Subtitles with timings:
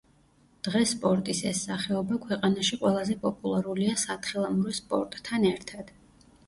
[0.67, 5.99] დღეს სპორტის ეს სახეობა ქვეყანაში ყველაზე პოპულარულია სათხილამურო სპორტთან ერთად.